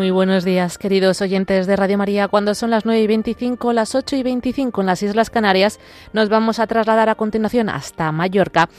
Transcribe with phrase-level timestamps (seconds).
[0.00, 2.26] Muy buenos días, queridos oyentes de Radio María.
[2.26, 5.78] Cuando son las 9 y 25, las 8 y 25 en las Islas Canarias,
[6.14, 8.70] nos vamos a trasladar a continuación hasta Mallorca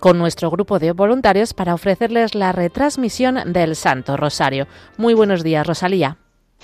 [0.00, 4.66] con nuestro grupo de voluntarios para ofrecerles la retransmisión del Santo Rosario.
[4.96, 6.16] Muy buenos días, Rosalía.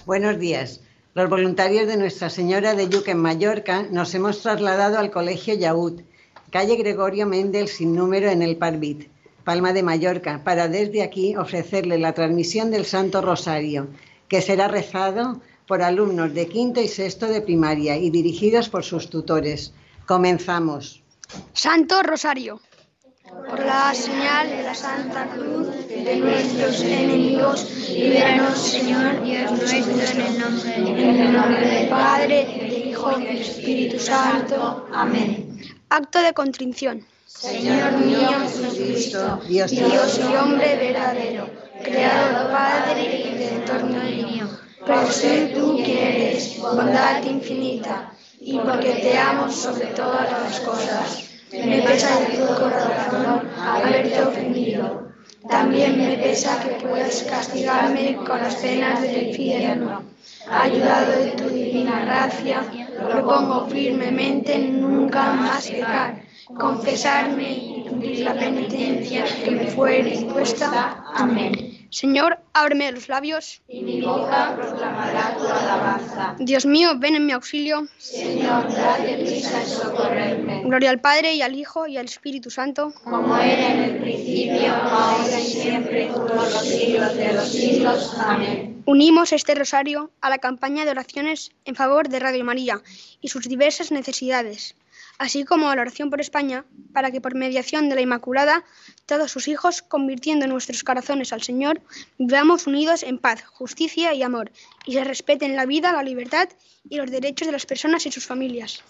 [0.06, 0.80] Buenos días.
[1.12, 6.00] Los voluntarios de Nuestra Señora de Yuque en Mallorca nos hemos trasladado al Colegio Yaúd,
[6.50, 9.11] calle Gregorio Méndez sin número en el Parvit
[9.48, 13.89] Palma de Mallorca, para desde aquí ofrecerle la transmisión del Santo Rosario,
[14.29, 19.09] que será rezado por alumnos de quinto y sexto de primaria y dirigidos por sus
[19.09, 19.73] tutores.
[20.05, 21.03] Comenzamos.
[21.55, 22.61] Santo Rosario.
[23.48, 30.27] Por la señal de la Santa Cruz de nuestros enemigos, líbranos, Señor Dios nuestro, en
[30.27, 34.87] el nombre, en el nombre del Padre, del Hijo y del Espíritu Santo.
[34.92, 35.59] Amén.
[35.89, 37.06] Acto de contrición.
[37.29, 41.51] Señor mío Jesucristo, Dios, Dios y hombre verdadero,
[41.84, 44.48] Creador, Padre y Redentor mío,
[44.87, 51.29] por ser tú que eres bondad infinita y porque te amo sobre todas las cosas.
[51.53, 55.12] Me pesa de todo corazón haberte ofendido.
[55.51, 60.03] También me pesa que puedas castigarme con las penas del infierno.
[60.51, 62.65] Ayudado de tu divina gracia,
[63.06, 71.04] propongo firmemente nunca más pecar confesarme y cumplir la penitencia que me fue dispuesta.
[71.14, 71.78] Amén.
[71.91, 73.62] Señor, ábreme los labios.
[73.66, 76.36] Y mi boca proclamará tu alabanza.
[76.38, 77.88] Dios mío, ven en mi auxilio.
[77.96, 80.62] Señor, date prisa en socorrerme.
[80.64, 82.92] Gloria al Padre y al Hijo y al Espíritu Santo.
[83.04, 88.14] Como era en el principio, ahora y siempre, por los siglos de los siglos.
[88.19, 88.82] Amén.
[88.84, 92.82] Unimos este rosario a la campaña de oraciones en favor de Radio María
[93.20, 94.75] y sus diversas necesidades
[95.19, 98.65] así como a la oración por España, para que por mediación de la Inmaculada,
[99.06, 101.81] todos sus hijos, convirtiendo nuestros corazones al Señor,
[102.19, 104.53] vivamos unidos en paz, justicia y amor,
[104.87, 106.49] y se respeten la vida, la libertad
[106.89, 108.83] y los derechos de las personas y sus familias.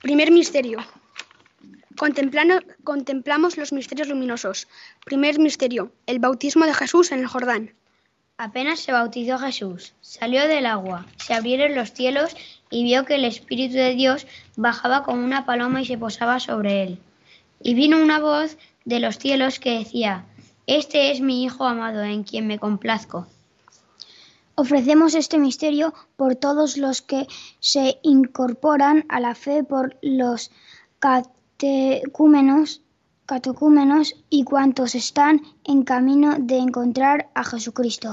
[0.00, 0.78] Primer misterio.
[2.84, 4.68] contemplamos los misterios luminosos.
[5.04, 7.74] Primer misterio, el bautismo de Jesús en el Jordán.
[8.38, 12.34] Apenas se bautizó Jesús, salió del agua, se abrieron los cielos
[12.70, 14.26] y vio que el Espíritu de Dios
[14.56, 16.98] bajaba como una paloma y se posaba sobre él.
[17.60, 20.24] Y vino una voz de los cielos que decía,
[20.66, 23.26] Este es mi Hijo amado en quien me complazco.
[24.54, 27.26] Ofrecemos este misterio por todos los que
[27.60, 30.50] se incorporan a la fe, por los
[30.98, 32.82] catecúmenos,
[33.26, 38.12] catecúmenos y cuantos están en camino de encontrar a Jesucristo.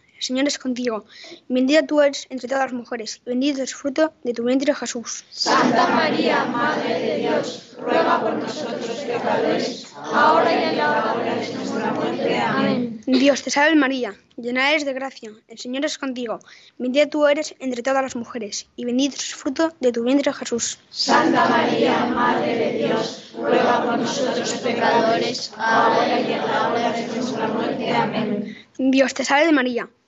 [0.21, 1.03] el Señor es contigo.
[1.49, 4.73] Bendita tú eres entre todas las mujeres, y bendito es el fruto de tu vientre
[4.75, 5.25] Jesús.
[5.31, 11.53] Santa María, Madre de Dios, ruega por nosotros pecadores, ahora y en la hora de
[11.55, 12.37] nuestra muerte.
[12.37, 13.01] Amén.
[13.07, 16.37] Dios te salve María, llena eres de gracia, el Señor es contigo.
[16.77, 20.31] Bendita tú eres entre todas las mujeres, y bendito es el fruto de tu vientre
[20.31, 20.77] Jesús.
[20.91, 27.07] Santa María, Madre de Dios, ruega por nosotros pecadores, ahora y en la hora de
[27.07, 27.91] nuestra muerte.
[27.91, 28.55] Amén.
[28.77, 29.89] Dios te salve María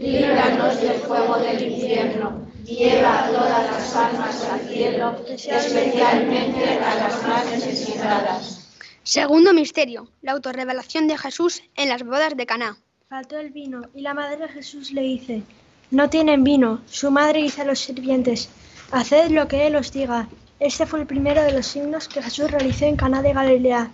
[0.00, 7.22] líbranos del fuego del infierno, lleva a todas las almas al cielo, especialmente a las
[7.28, 8.78] más necesitadas.
[9.02, 12.78] Segundo misterio, la autorrevelación de Jesús en las bodas de Caná.
[13.10, 15.42] Faltó el vino y la madre de Jesús le dice,
[15.90, 16.80] no tienen vino.
[16.86, 18.48] Su madre dice a los sirvientes,
[18.92, 20.28] haced lo que él os diga.
[20.60, 23.90] Este fue el primero de los signos que Jesús realizó en Caná de Galilea.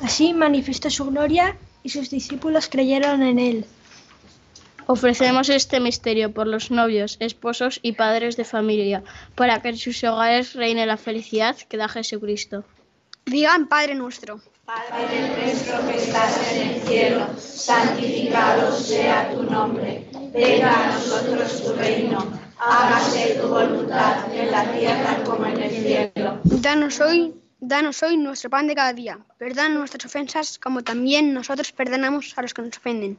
[0.00, 3.66] Así manifestó su gloria y sus discípulos creyeron en él.
[4.90, 9.02] Ofrecemos este misterio por los novios, esposos y padres de familia,
[9.34, 12.64] para que en sus hogares reine la felicidad que da Jesucristo.
[13.26, 14.40] Digan Padre nuestro.
[14.64, 20.08] Padre nuestro que estás en el cielo, santificado sea tu nombre.
[20.32, 22.24] Venga a nosotros tu reino.
[22.58, 26.40] Hágase tu voluntad en la tierra como en el cielo.
[26.44, 29.18] Danos hoy, danos hoy nuestro pan de cada día.
[29.36, 33.18] Perdona nuestras ofensas como también nosotros perdonamos a los que nos ofenden.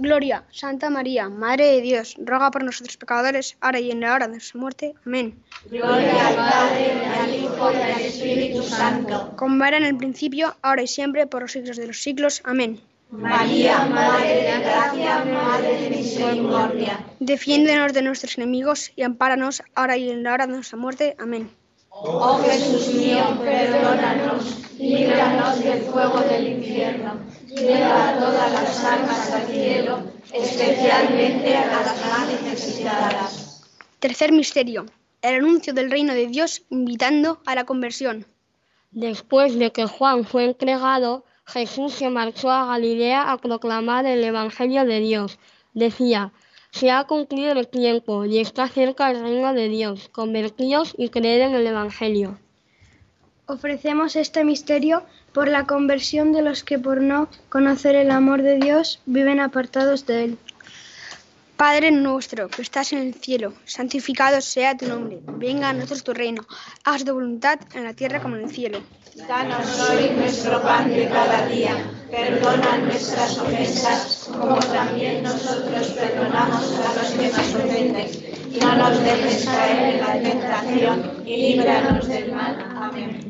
[0.00, 4.26] Gloria, Santa María, Madre de Dios, ruega por nosotros pecadores, ahora y en la hora
[4.26, 4.94] de nuestra muerte.
[5.04, 5.38] Amén.
[5.70, 9.34] Gloria al Padre, al Hijo y al Espíritu Santo.
[9.36, 12.40] Como era en el principio, ahora y siempre, por los siglos de los siglos.
[12.44, 12.80] Amén.
[13.10, 17.04] María, Madre de Gracia, Madre de Misericordia.
[17.18, 21.14] Defiéndenos de nuestros enemigos y ampáranos ahora y en la hora de nuestra muerte.
[21.18, 21.50] Amén.
[21.90, 27.18] Oh Jesús mío, perdónanos, líbranos del fuego del infierno,
[27.54, 30.02] lleva a todas las almas al cielo,
[30.32, 33.62] especialmente a las más necesitadas.
[33.98, 34.86] Tercer misterio.
[35.22, 38.26] El anuncio del reino de Dios invitando a la conversión.
[38.90, 44.84] Después de que Juan fue entregado, Jesús se marchó a Galilea a proclamar el Evangelio
[44.84, 45.38] de Dios.
[45.74, 46.32] Decía,
[46.70, 50.08] se ha cumplido el tiempo y está cerca el reino de Dios.
[50.08, 52.38] Convertíos y creed en el Evangelio.
[53.50, 55.02] Ofrecemos este misterio
[55.32, 60.06] por la conversión de los que por no conocer el amor de Dios viven apartados
[60.06, 60.38] de Él.
[61.56, 65.18] Padre nuestro que estás en el cielo, santificado sea tu nombre.
[65.36, 66.46] Venga a nosotros tu reino.
[66.84, 68.78] Haz tu voluntad en la tierra como en el cielo.
[69.26, 71.74] Danos hoy nuestro pan de cada día.
[72.08, 78.30] Perdona nuestras ofensas, como también nosotros perdonamos a los que nos ofenden.
[78.60, 82.56] No nos dejes caer en la tentación y líbranos del mal.
[82.76, 83.29] Amén.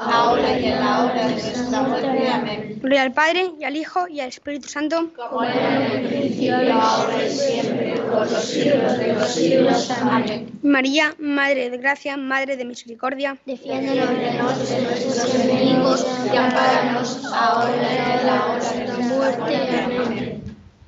[0.00, 2.28] ahora y en la hora de nuestra muerte.
[2.28, 2.78] Amén.
[2.80, 5.10] Gloria al Padre, y al Hijo, y al Espíritu Santo.
[5.16, 9.90] Como era en el principio, ahora y siempre, por los siglos de los siglos.
[9.90, 10.58] Amén.
[10.62, 13.36] María, Madre de gracia, Madre de misericordia.
[13.46, 14.08] Defiéndenos
[14.68, 19.56] de nuestros enemigos y ampáranos ahora y en la hora de nuestra muerte.
[19.96, 20.44] Amén.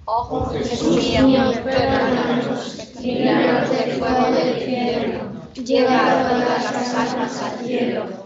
[0.08, 7.66] Oh Jesús mío, perdónanos, líbranos del fuego del infierno, lleva a todas las almas al
[7.66, 8.25] cielo,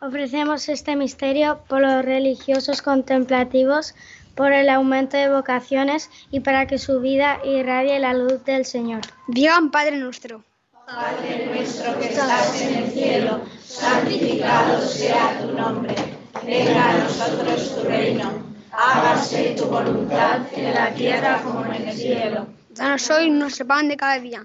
[0.00, 3.94] Ofrecemos este misterio por los religiosos contemplativos,
[4.34, 9.00] por el aumento de vocaciones y para que su vida irradie la luz del Señor.
[9.28, 10.44] Digan Padre nuestro.
[10.86, 15.94] Padre nuestro que estás en el cielo, santificado sea tu nombre.
[16.44, 18.30] Venga a nosotros tu reino.
[18.70, 22.46] hágase tu voluntad en la tierra como en el cielo.
[22.70, 24.44] Danos hoy nuestro pan de cada día.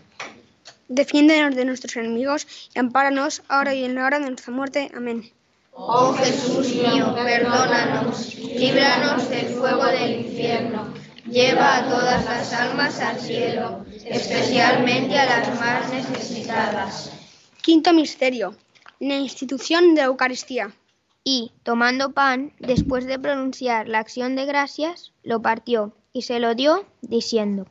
[0.93, 4.91] Defiéndenos de nuestros enemigos y ampáranos ahora y en la hora de nuestra muerte.
[4.93, 5.31] Amén.
[5.71, 10.93] Oh Jesús mío, perdónanos, líbranos del fuego del infierno,
[11.25, 17.13] lleva a todas las almas al cielo, especialmente a las más necesitadas.
[17.61, 18.57] Quinto misterio.
[18.99, 20.75] La institución de la Eucaristía.
[21.23, 26.53] Y, tomando pan, después de pronunciar la acción de gracias, lo partió y se lo
[26.53, 27.65] dio, diciendo,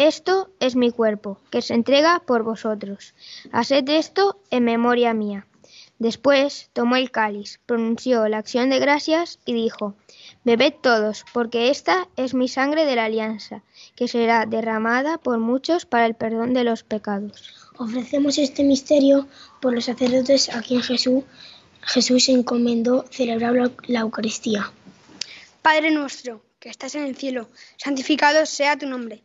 [0.00, 3.12] Esto es mi cuerpo, que se entrega por vosotros.
[3.52, 5.46] Haced esto en memoria mía.
[5.98, 9.94] Después tomó el cáliz, pronunció la acción de gracias y dijo,
[10.42, 13.62] Bebed todos, porque esta es mi sangre de la alianza,
[13.94, 17.52] que será derramada por muchos para el perdón de los pecados.
[17.76, 19.28] Ofrecemos este misterio
[19.60, 21.24] por los sacerdotes a quien Jesús,
[21.82, 24.72] Jesús encomendó celebrar la, la Eucaristía.
[25.60, 29.24] Padre nuestro, que estás en el cielo, santificado sea tu nombre.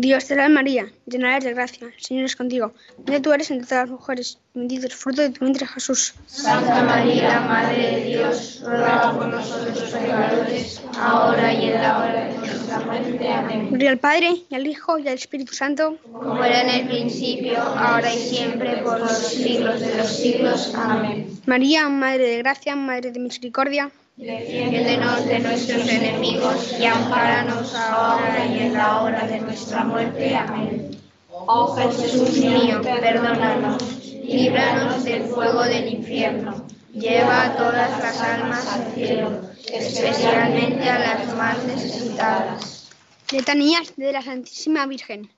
[0.00, 1.86] Dios te salve María, llena eres de gracia.
[1.86, 2.72] El Señor es contigo.
[2.98, 6.14] Bendita tú eres entre todas las mujeres, bendito es el fruto de tu vientre Jesús.
[6.26, 12.38] Santa María, Madre de Dios, ruega por nosotros pecadores, ahora y en la hora de
[12.38, 13.28] nuestra muerte.
[13.28, 13.68] Amén.
[13.68, 15.96] Gloria al Padre, y al Hijo, y al Espíritu Santo.
[16.10, 20.74] Como era en el principio, ahora y siempre, por los siglos de los siglos.
[20.74, 21.28] Amén.
[21.46, 23.92] María, Madre de gracia, Madre de misericordia.
[24.16, 30.36] Defiéndenos de nuestros enemigos y ampáranos ahora y en la hora de nuestra muerte.
[30.36, 31.00] Amén.
[31.28, 33.82] Oh Jesús mío, perdónanos,
[34.22, 39.40] líbranos del fuego del infierno, lleva a todas las almas al cielo,
[39.72, 42.92] especialmente a las más necesitadas.
[43.32, 45.28] Letanías de la Santísima Virgen.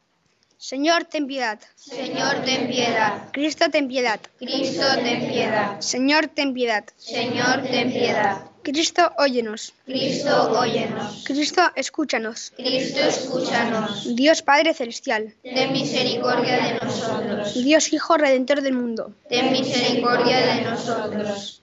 [0.58, 1.58] Señor, ten piedad.
[1.76, 3.30] Señor, ten piedad.
[3.32, 4.20] Cristo, ten piedad.
[4.38, 5.80] Cristo, ten piedad.
[5.80, 6.84] Señor, ten piedad.
[6.96, 8.38] Señor, ten piedad.
[8.66, 9.72] Cristo, óyenos.
[9.84, 11.22] Cristo, óyenos.
[11.24, 12.52] Cristo, escúchanos.
[12.56, 14.16] Cristo, escúchanos.
[14.16, 15.32] Dios Padre Celestial.
[15.44, 17.54] Ten misericordia de nosotros.
[17.54, 19.12] Dios Hijo Redentor del mundo.
[19.28, 21.62] Ten misericordia de nosotros.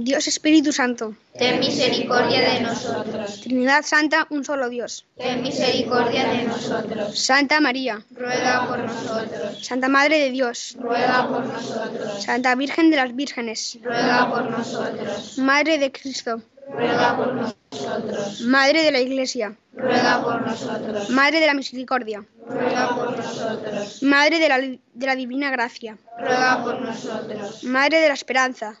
[0.00, 1.16] Dios Espíritu Santo.
[1.36, 3.40] Ten misericordia de nosotros.
[3.40, 5.04] Trinidad Santa, un solo Dios.
[5.16, 7.18] Ten misericordia de nosotros.
[7.18, 8.04] Santa María.
[8.12, 9.66] Ruega por nosotros.
[9.66, 10.76] Santa Madre de Dios.
[10.78, 12.22] Ruega por nosotros.
[12.22, 13.78] Santa Virgen de las Vírgenes.
[13.82, 15.36] Ruega por nosotros.
[15.38, 16.42] Madre de Cristo.
[16.70, 18.40] Ruega por nosotros.
[18.42, 19.56] Madre de la Iglesia.
[19.72, 21.10] Ruega por nosotros.
[21.10, 22.24] Madre de la Misericordia.
[22.46, 24.02] Ruega por nosotros.
[24.04, 25.98] Madre de la, de la Divina Gracia.
[26.20, 27.64] Ruega por nosotros.
[27.64, 28.80] Madre de la Esperanza.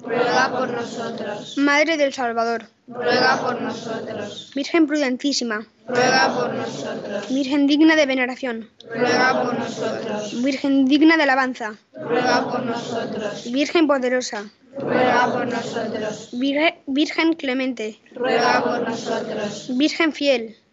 [0.00, 1.56] Ruega por nosotros.
[1.58, 2.66] Madre del Salvador.
[2.86, 4.52] Ruega por nosotros.
[4.54, 5.66] Virgen prudentísima.
[5.88, 7.28] Ruega por nosotros.
[7.30, 8.70] Virgen digna de veneración.
[8.88, 10.42] Ruega por nosotros.
[10.42, 11.74] Virgen digna de alabanza.
[11.94, 13.50] Ruega por nosotros.
[13.50, 14.50] Virgen poderosa.
[14.78, 16.28] Ruega por nosotros.
[16.32, 17.98] Virge- Virgen clemente.
[18.14, 19.76] Ruega por nosotros.
[19.76, 20.56] Virgen fiel.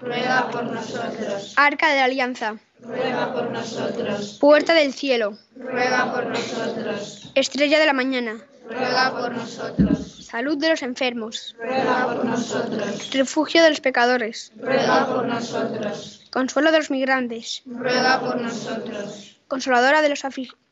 [0.00, 1.54] Ruega por nosotros.
[1.56, 2.56] Arca de la alianza.
[2.80, 4.36] Ruega por nosotros.
[4.40, 5.38] Puerta del cielo.
[5.56, 7.30] Ruega por nosotros.
[7.34, 8.38] Estrella de la mañana.
[8.68, 10.26] Ruega por nosotros.
[10.26, 11.56] Salud de los enfermos.
[11.58, 13.10] Ruega por nosotros.
[13.12, 14.52] Refugio de los pecadores.
[14.56, 16.26] Ruega por nosotros.
[16.30, 17.62] Consuelo de los migrantes.
[17.64, 19.38] Ruega por nosotros.
[19.48, 20.24] Consoladora de los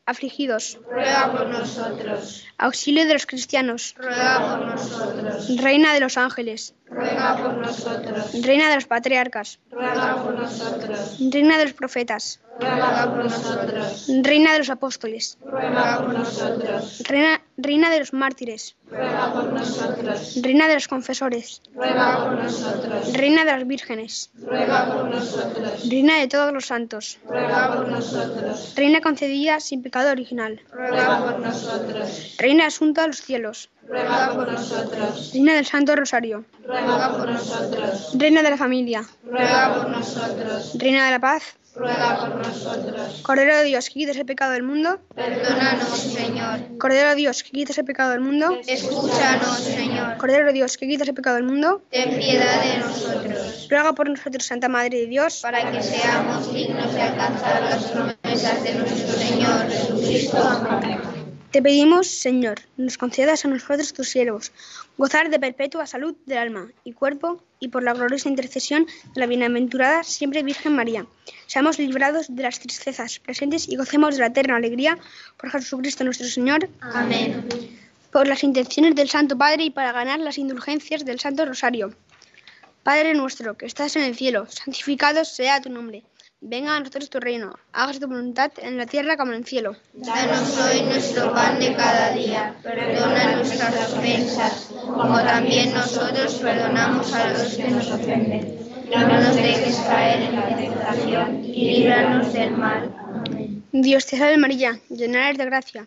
[0.07, 0.79] afligidos.
[0.91, 2.45] Ruega por nosotros.
[2.59, 3.95] Auxilio de los cristianos.
[3.97, 5.57] Ruega por nosotros.
[5.63, 6.75] Reina de los ángeles.
[6.87, 8.43] Ruega por nosotros.
[8.43, 9.59] Reina de los patriarcas.
[9.71, 11.19] Ruega por nosotros.
[11.31, 12.41] Reina de los profetas.
[12.61, 14.07] Ruega por nosotros.
[14.23, 15.39] Reina de los apóstoles.
[15.45, 17.03] Ruega por nosotros.
[17.09, 18.77] Reina, reina de los mártires.
[18.91, 20.39] Ruega por nosotros.
[20.43, 21.63] Reina de los confesores.
[21.75, 23.13] Ruega por nosotros.
[23.15, 24.31] Reina de las vírgenes.
[24.35, 25.89] Ruega por nosotros.
[25.89, 27.19] Reina de todos los santos.
[27.27, 28.75] Ruega por nosotros.
[28.77, 30.61] Reina concedida sin pecado original.
[30.71, 32.37] Ruega por nosotros.
[32.39, 33.71] Reina asunta a los cielos.
[33.89, 35.31] Ruega por nosotros.
[35.33, 36.45] Reina del Santo Rosario.
[36.67, 38.13] Ruega por nosotros.
[38.15, 39.05] Reina de la familia.
[39.25, 40.73] Ruega por nosotros.
[40.79, 41.57] Reina de la paz.
[41.75, 43.21] Ruega por nosotros.
[43.23, 45.01] Cordero de Dios, que quitas el pecado del mundo.
[45.15, 46.79] Perdónanos, Señor.
[46.79, 48.57] Cordero de Dios, que quitas el pecado del mundo.
[48.67, 50.17] Escúchanos, Señor.
[50.19, 51.83] Cordero de Dios, que quitas el pecado del mundo.
[51.91, 53.67] Ten piedad de nosotros.
[53.69, 55.41] Ruega por nosotros, Santa Madre de Dios.
[55.43, 60.39] Para que seamos dignos de alcanzar las promesas de nuestro Señor Jesucristo.
[60.71, 61.14] Amén.
[61.55, 64.51] Te pedimos, Señor, nos concedas a nosotros tus siervos,
[64.99, 69.27] gozar de perpetua salud del alma y cuerpo y por la gloriosa intercesión de la
[69.27, 71.07] bienaventurada siempre Virgen María.
[71.47, 74.99] Seamos librados de las tristezas presentes y gocemos de la eterna alegría
[75.37, 76.69] por Jesucristo nuestro Señor.
[76.81, 77.47] Amén.
[78.11, 81.95] Por las intenciones del Santo Padre y para ganar las indulgencias del Santo Rosario.
[82.83, 86.03] Padre nuestro, que estás en el cielo, santificado sea tu nombre.
[86.47, 89.77] Venga a nosotros tu reino, hágase tu voluntad en la tierra como en el cielo.
[89.95, 97.31] Danos hoy nuestro pan de cada día, perdona nuestras ofensas, como también nosotros perdonamos a
[97.31, 98.59] los que nos ofenden.
[98.95, 102.95] No nos dejes caer en la tentación y líbranos del mal.
[103.27, 103.65] Amén.
[103.73, 105.87] Dios te salve María, llena eres de gracia,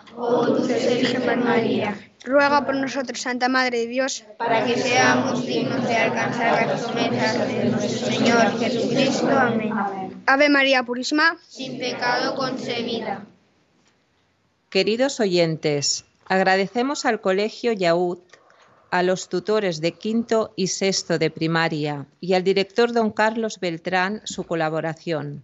[0.15, 5.87] oh dulce Virgen María, Ruega por nosotros, Santa Madre de Dios, para que seamos dignos
[5.87, 9.29] de alcanzar las promesas de nuestro Señor Jesucristo.
[9.29, 10.21] Amén.
[10.27, 13.25] Ave María Purísima, Sin pecado concebida.
[14.69, 18.19] Queridos oyentes, agradecemos al Colegio Yaúd,
[18.91, 24.21] a los tutores de quinto y sexto de primaria y al director don Carlos Beltrán
[24.25, 25.43] su colaboración.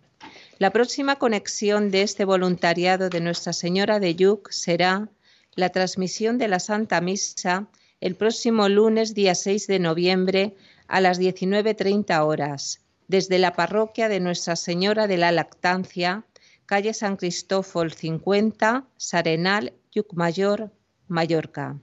[0.60, 5.08] La próxima conexión de este voluntariado de Nuestra Señora de Yuc será
[5.54, 7.68] la transmisión de la Santa Misa
[8.02, 10.56] el próximo lunes día 6 de noviembre
[10.88, 16.26] a las 19.30 horas desde la parroquia de Nuestra Señora de la Lactancia,
[16.66, 20.72] calle San Cristófol 50, Sarenal, Yuc Mayor,
[21.08, 21.80] Mallorca.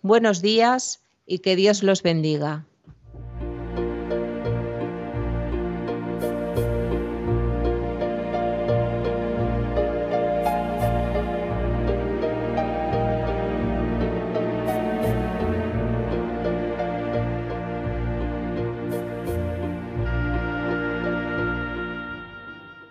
[0.00, 2.66] Buenos días y que Dios los bendiga.